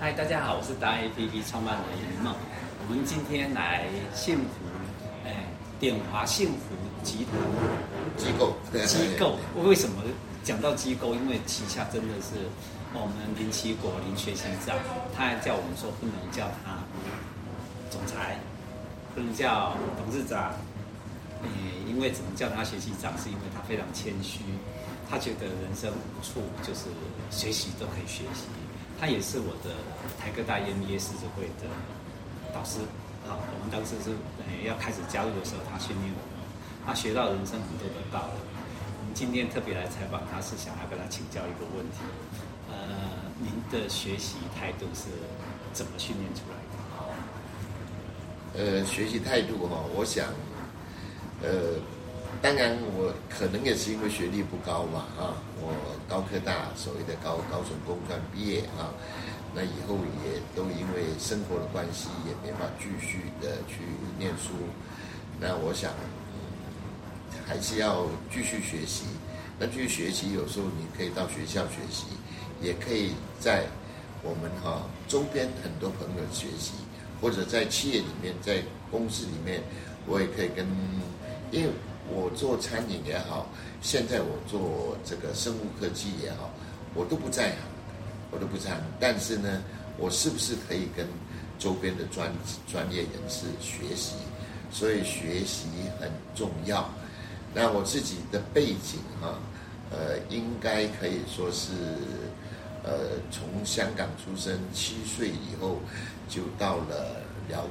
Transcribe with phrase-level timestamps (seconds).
[0.00, 2.34] 嗨，大家好，我是达 APP 创办人云梦。
[2.88, 3.84] 我们今天来
[4.14, 4.64] 幸福，
[5.26, 5.44] 哎，
[5.78, 7.36] 典华幸福集团
[8.16, 9.36] 机构机构。
[9.62, 10.02] 为什么
[10.42, 11.14] 讲到机构？
[11.14, 12.48] 因为旗下真的是
[12.94, 14.74] 我们林奇国林学习长，
[15.14, 16.80] 他还叫我们说不能叫他
[17.90, 18.38] 总裁，
[19.14, 20.54] 不能叫董事长。
[21.42, 21.50] 嗯，
[21.86, 24.40] 因为只能叫他学习长，是因为他非常谦虚。
[25.10, 26.88] 他觉得人生无处就是
[27.30, 28.46] 学习都可以学习，
[29.00, 29.72] 他也是我的
[30.20, 31.64] 台科大 MBA 师资会的
[32.52, 32.80] 导师
[33.24, 33.40] 啊。
[33.40, 34.12] 我们当时是
[34.68, 36.44] 要开始加入的时候，他训练我们，
[36.84, 38.38] 他学到人生很多的道理。
[39.00, 42.04] 我们今天特别来采访他，是想要跟他请教一个问题：
[42.68, 42.76] 呃，
[43.40, 45.08] 您的学习态度是
[45.72, 46.76] 怎么训练出来的？
[48.52, 50.26] 呃，学习态度哈，我想，
[51.42, 51.80] 呃。
[52.42, 55.76] 当然，我可能也是因为学历不高嘛，啊，我
[56.08, 58.88] 高科大所谓的高高雄工专毕业啊，
[59.54, 63.84] 那以后也都因为生活的关系，也没法继续的去
[64.18, 64.56] 念书。
[65.38, 65.92] 那我想，
[67.46, 69.04] 还是要继续学习。
[69.58, 72.06] 那继续学习，有时候你可以到学校学习，
[72.62, 73.66] 也可以在
[74.22, 76.72] 我们哈周边很多朋友学习，
[77.20, 79.62] 或者在企业里面，在公司里面，
[80.06, 80.66] 我也可以跟，
[81.50, 81.70] 因为。
[82.12, 83.46] 我做餐饮也好，
[83.80, 86.50] 现在我做这个生物科技也好，
[86.94, 87.56] 我都不在行，
[88.30, 88.80] 我都不在行。
[88.98, 89.62] 但是呢，
[89.96, 91.06] 我是不是可以跟
[91.58, 92.32] 周边的专
[92.66, 94.14] 专业人士学习？
[94.72, 95.66] 所以学习
[96.00, 96.88] 很重要。
[97.54, 99.38] 那我自己的背景哈，
[99.90, 101.72] 呃，应该可以说是，
[102.84, 105.78] 呃，从香港出生，七岁以后
[106.28, 107.64] 就到了寮。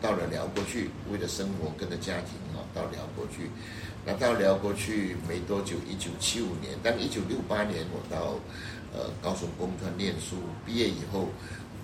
[0.00, 3.50] 到了辽国去，为了生活，跟着家庭啊，到辽国去。
[4.02, 8.40] 那到辽国去没多久，一九七五年，但一九六八年我到
[8.94, 11.28] 呃高雄工专念书，毕业以后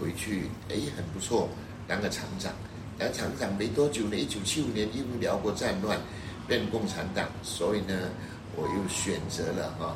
[0.00, 1.48] 回去，哎，很不错，
[1.86, 2.52] 当个厂长。
[2.98, 6.00] 当厂长没多久呢，一九七五年因为辽国战乱，
[6.48, 8.08] 变共产党，所以呢，
[8.56, 9.94] 我又选择了哈，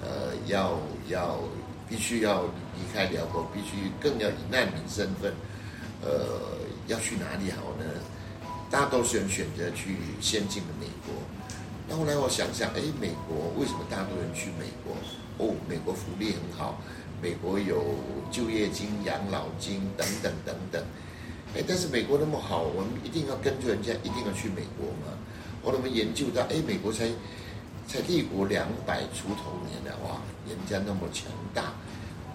[0.00, 0.76] 呃，要
[1.08, 1.38] 要
[1.88, 2.42] 必须要
[2.74, 5.32] 离开辽国，必须更要以难民身份，
[6.02, 6.60] 呃。
[6.86, 7.84] 要去哪里好呢？
[8.70, 11.14] 大多数人选择去先进的美国。
[11.88, 14.96] 那后来我想想，哎，美国为什么大多人去美国？
[15.36, 16.80] 哦，美国福利很好，
[17.20, 17.84] 美国有
[18.30, 20.82] 就业金、养老金等等等等。
[21.54, 25.12] 哎，但是美国那么好，我们一定要跟着人家，一定要去美国吗？
[25.62, 27.06] 后来我们研究到，哎，美国才
[27.86, 30.16] 才立国两百出头年了，哇，
[30.48, 31.74] 人家那么强大。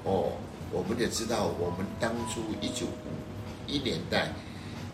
[0.03, 0.33] 哦，
[0.71, 3.26] 我们也知道，我们当初一九五。
[3.67, 4.33] 一年代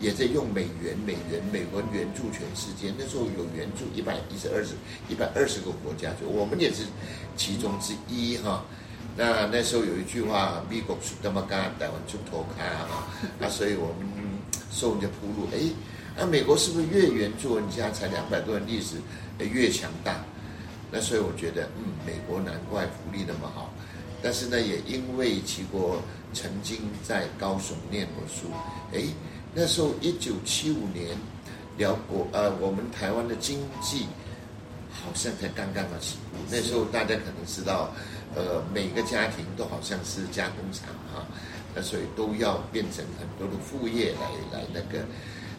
[0.00, 2.92] 也在用美元，美元，美国援助全世界。
[2.98, 4.74] 那时候有援助一百一十二十
[5.08, 6.82] 一百二十个国家，就我们也是
[7.36, 8.64] 其中之一哈。
[9.16, 13.06] 那那时候有一句话，美国是那么干，台湾出头开啊，
[13.38, 14.06] 那所以我们
[14.70, 15.48] 受人家铺路。
[15.52, 15.58] 哎，
[16.16, 18.96] 那美国是不是越援助人家才两百多年历史，
[19.38, 20.24] 越强大？
[20.90, 23.72] 那所以我觉得，嗯，美国难怪福利那么好。
[24.24, 26.00] 但是呢，也因为齐国
[26.32, 28.48] 曾经在高雄念过书，
[28.94, 29.04] 哎，
[29.52, 31.14] 那时候一九七五年，
[31.76, 34.06] 辽国呃，我们台湾的经济
[34.90, 36.38] 好像才刚刚要起步。
[36.50, 37.92] 那时候大家可能知道，
[38.34, 41.26] 呃，每个家庭都好像是加工厂哈，
[41.74, 45.04] 那所以都要变成很多的副业来来那个。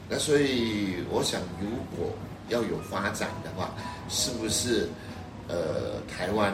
[0.10, 2.12] 那所以我想，如果
[2.50, 3.76] 要有发展的话，
[4.10, 4.90] 是不是
[5.48, 6.52] 呃台湾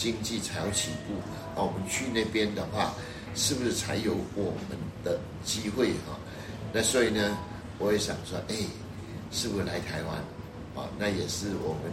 [0.00, 1.12] 经济才要起步？
[1.60, 2.94] 我们去那边的话，
[3.34, 6.16] 是不是才有我们的机会哈？
[6.72, 7.36] 那所以呢，
[7.78, 8.56] 我也想说，哎，
[9.30, 10.16] 是不是来台湾？
[10.74, 11.92] 啊，那也是我们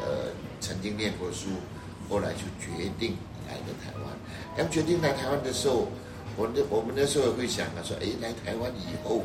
[0.00, 1.50] 呃曾经念过书，
[2.08, 3.14] 后来就决定
[3.46, 4.04] 来的台湾。
[4.56, 5.86] 刚决定来台湾的时候，
[6.38, 9.22] 我那我们那时候也会想啊，说，哎，来台湾以后，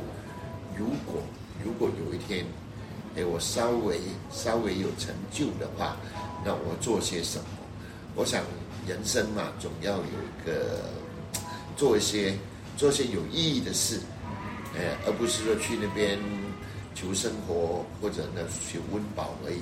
[0.75, 1.23] 如果
[1.63, 2.45] 如果有一天，
[3.15, 5.95] 哎，我稍微稍微有成就的话，
[6.43, 7.45] 那我做些什么？
[8.15, 8.43] 我想。
[8.87, 10.81] 人生嘛，总要有一个
[11.77, 12.33] 做一些
[12.75, 13.99] 做一些有意义的事，
[14.73, 16.17] 呃，而不是说去那边
[16.95, 19.61] 求生活或者呢求温饱而已。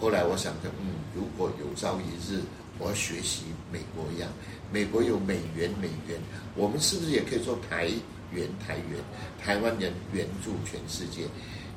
[0.00, 2.40] 后来我想着，嗯，如果有朝一日
[2.78, 3.42] 我要学习
[3.72, 4.30] 美国一样，
[4.72, 6.16] 美国有美元，美元，
[6.54, 7.90] 我们是不是也可以做台
[8.30, 9.02] 元，台元？
[9.44, 11.26] 台湾人援助全世界。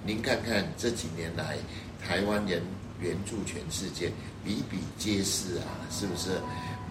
[0.06, 1.58] 您看看这几年来，
[2.00, 2.62] 台湾人。
[3.02, 4.12] 援助全世界，
[4.46, 6.40] 比比皆是啊，是不是？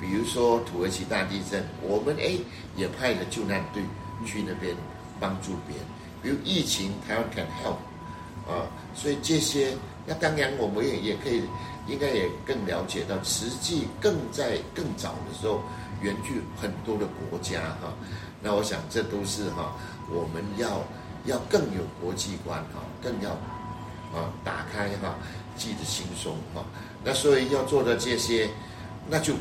[0.00, 2.38] 比如说土耳其大地震，我们哎
[2.76, 3.82] 也派了救难队
[4.26, 4.74] 去那边
[5.20, 5.86] 帮助别人。
[6.22, 7.76] 比如疫情，台湾 can help
[8.50, 9.74] 啊，所以这些，
[10.06, 11.42] 那当然我们也也可以，
[11.86, 15.62] 应该也更了解到，实际更在更早的时候，
[16.02, 17.92] 援助很多的国家哈。
[18.42, 19.76] 那我想这都是哈，
[20.10, 20.82] 我们要
[21.26, 23.36] 要更有国际观哈，更要
[24.14, 25.16] 啊打开哈
[25.56, 26.64] 记得轻松哈。
[27.04, 28.48] 那所以要做的这些，
[29.08, 29.34] 那就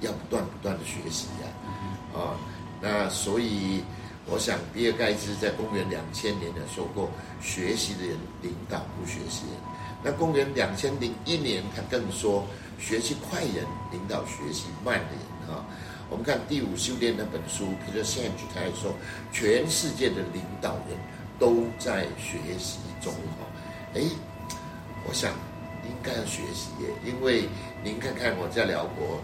[0.00, 2.36] 要不断不断的学习呀啊。
[2.80, 3.82] 那所以
[4.26, 7.08] 我想，比尔盖茨在公元两千年的说过，
[7.40, 9.56] 学习的人领导不学习人。
[10.02, 12.44] 那公元两千零一年，他更说，
[12.78, 15.64] 学习快人领导学习慢的人啊。
[16.10, 18.94] 我们看《第五修炼》那本书，比如说现在他还说，
[19.32, 20.96] 全世界的领导人
[21.38, 23.46] 都在学习中哈。
[23.96, 24.02] 哎，
[25.08, 25.32] 我想
[25.84, 27.48] 应该要学习耶，因为
[27.82, 29.18] 您看看我在辽国，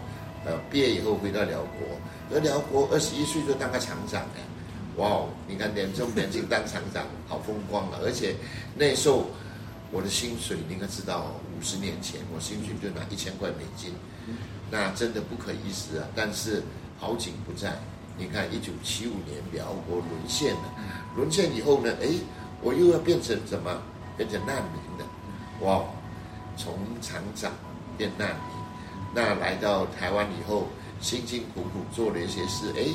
[0.45, 1.87] 呃，毕业以后回到辽国，
[2.33, 4.41] 而辽国二十一岁就当个厂长哎，
[4.97, 8.35] 哇哦，你看年这么年轻当厂长，好风光啊，而且
[8.75, 9.27] 那时候
[9.91, 13.93] 我的薪水，你应该知道，五十年前我薪水就拿一千块美金。
[14.71, 16.07] 那真的不可一世啊！
[16.15, 16.63] 但是
[16.97, 17.77] 好景不在，
[18.17, 20.73] 你看，一九七五年辽国沦陷了，
[21.15, 22.07] 沦陷以后呢，哎，
[22.59, 23.69] 我又要变成什么？
[24.17, 25.05] 变成难民的，
[25.65, 25.83] 哇！
[26.55, 27.51] 从厂长
[27.97, 28.55] 变难民，
[29.13, 30.67] 那来到台湾以后，
[31.01, 32.85] 辛辛苦苦做了一些事，哎，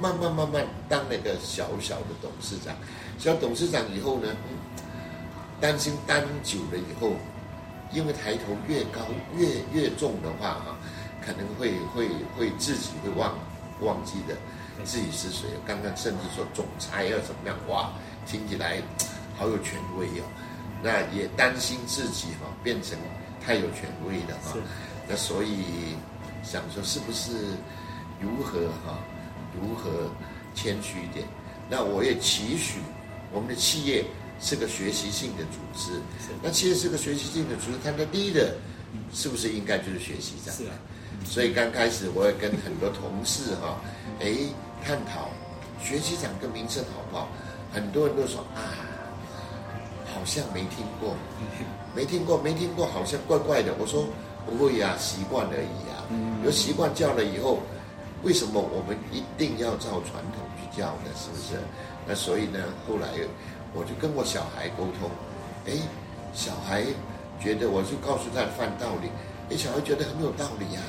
[0.00, 2.74] 慢慢慢慢当了一个小小的董事长，
[3.18, 4.28] 小董事长以后呢，
[5.60, 7.12] 担心当久了以后，
[7.92, 9.00] 因为抬头越高
[9.36, 10.76] 越越重的话，哈。
[11.24, 13.38] 可能会会会自己会忘
[13.80, 14.34] 忘记的，
[14.82, 15.46] 自己是谁？
[15.64, 17.56] 刚刚甚至说总裁要怎么样？
[17.68, 17.92] 哇，
[18.26, 18.82] 听起来
[19.38, 20.24] 好有权威哦。
[20.82, 22.98] 那也担心自己哈变成
[23.44, 24.56] 太有权威了哈。
[25.08, 25.94] 那所以
[26.42, 27.30] 想说是不是
[28.20, 28.98] 如何哈
[29.54, 30.10] 如何
[30.54, 31.26] 谦虚一点？
[31.70, 32.80] 那我也期许
[33.32, 34.04] 我们的企业
[34.40, 36.00] 是个学习性的组织。
[36.42, 38.50] 那企业是个学习性的组织，它的 leader
[39.14, 40.54] 是不是应该就是学习长？
[40.54, 40.72] 是啊。
[41.24, 43.80] 所以刚开始我也跟很多同事哈，
[44.20, 44.34] 哎，
[44.84, 45.30] 探讨
[45.80, 47.28] 学习长跟名声好不好？
[47.72, 48.60] 很多人都说啊，
[50.22, 51.16] 好像没听过，
[51.96, 53.74] 没听过，没听过，好像怪怪的。
[53.76, 54.06] 我说
[54.46, 55.98] 不会呀，习惯而已呀。
[56.44, 57.58] 有习惯叫了以后，
[58.22, 61.10] 为什么我们一定要照传统去叫呢？
[61.18, 61.58] 是不是？
[62.06, 63.08] 那所以呢，后来
[63.74, 65.10] 我就跟我小孩沟通，
[65.66, 65.72] 哎，
[66.32, 66.84] 小孩
[67.40, 69.10] 觉得我就告诉他犯道理，
[69.50, 70.80] 哎，小孩觉得很有道理呀。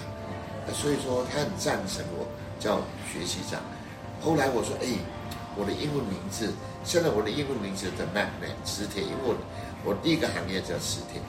[0.68, 2.27] 那所以说他很赞成我
[2.59, 2.77] 叫
[3.12, 3.59] 学习长。
[4.21, 4.94] 后来我说，哎，
[5.55, 6.51] 我的英文名字，
[6.83, 9.35] 现在我的英文名字叫 Magnet 磁铁，因为我
[9.85, 11.21] 我第一个行业叫磁铁。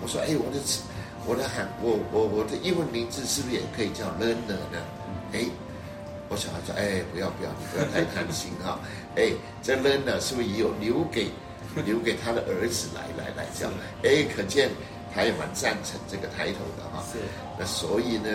[0.00, 0.82] 我说，哎，我的磁，
[1.26, 4.78] 我的行，我我我的英文名字是不是也可以叫 Learner 呢？
[5.32, 5.46] 哎，
[6.28, 8.78] 我小孩说，哎，不要不要，你不要太贪心哈。
[9.16, 9.32] 哎，
[9.62, 11.30] 这 Learner 是不是也有留给
[11.84, 13.68] 留给他的儿子来来来叫？
[14.02, 14.70] 哎，可见
[15.14, 17.02] 他也蛮赞成这个抬头的哈。
[17.12, 17.18] 是。
[17.58, 18.28] 那所以呢？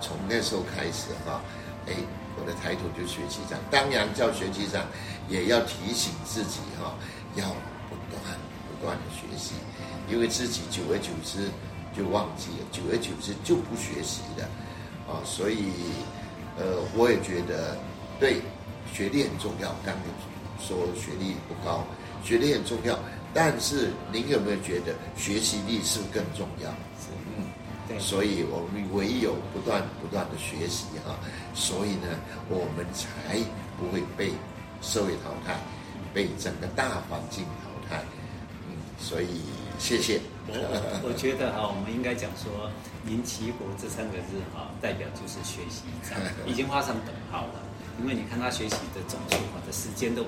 [0.00, 1.42] 从那时候开始哈，
[1.88, 1.92] 哎，
[2.38, 3.58] 我的抬头就学习长。
[3.70, 4.86] 当然叫学习长，
[5.28, 6.94] 也要提醒自己哈，
[7.34, 7.44] 要
[7.90, 8.22] 不断
[8.70, 9.54] 不断的学习，
[10.08, 11.50] 因为自己久而久之
[11.96, 14.48] 就忘记了，久而久之就不学习了，
[15.10, 15.72] 啊，所以
[16.56, 17.76] 呃，我也觉得
[18.20, 18.40] 对
[18.92, 19.68] 学历很重要。
[19.84, 20.02] 刚刚
[20.60, 21.84] 说学历不高，
[22.24, 22.98] 学历很重要，
[23.34, 26.70] 但是您有没有觉得学习力是不是更重要？
[27.36, 27.44] 嗯
[27.98, 31.16] 所以我们唯有不断不断的学习哈，
[31.54, 32.08] 所以呢，
[32.48, 33.38] 我们才
[33.78, 34.32] 不会被
[34.82, 35.56] 社会淘汰，
[36.12, 38.02] 被整个大环境淘汰。
[38.68, 39.40] 嗯，所以
[39.78, 40.20] 谢谢。
[40.48, 40.54] 我
[41.04, 42.70] 我觉得哈，我们应该讲说
[43.04, 45.84] “林奇国”这三个字哈，代表就是学习，
[46.46, 47.60] 已经画上等号了。
[48.00, 50.22] 因为你看他学习的总数哈的时间都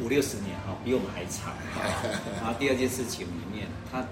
[0.00, 1.52] 五六十年哈，比我们还长。
[2.40, 4.02] 然后第二件事情里面，他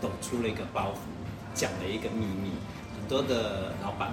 [0.00, 0.96] 抖出了一个包袱。
[1.56, 2.52] 讲了一个秘密，
[2.94, 4.12] 很多的老板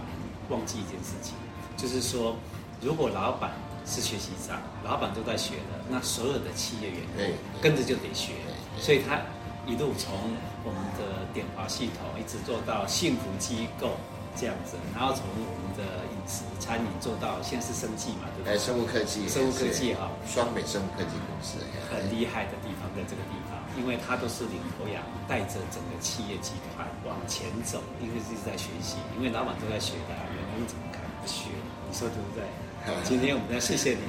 [0.50, 1.36] 忘记一件事情，
[1.78, 2.36] 就是说，
[2.82, 3.52] 如果老板
[3.86, 7.26] 是学习长，老板都在学的，那所有的企业员工
[7.62, 8.32] 跟着就得学，
[8.80, 9.20] 所以他
[9.68, 10.16] 一路从
[10.64, 13.92] 我们的点华系统一直做到幸福机构。
[14.36, 18.54] 这样子，然后从我们的饮食餐饮做到现在是生技嘛，对不对？
[18.54, 21.60] 哎，生物科技，生物科技哈，双美生物科技公司
[21.92, 31.52] 很厉害的地方在这个地方，因为它都是领头羊，带着整个企业集团往前走，因为一直在学习，因为老板都在学的，员工怎么可能不学？
[31.90, 32.44] 你说对不对？
[33.04, 34.04] 今天我们要谢谢你，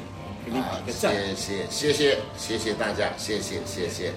[0.45, 4.13] 给你比个赞，谢谢谢谢谢谢大家，谢谢谢谢。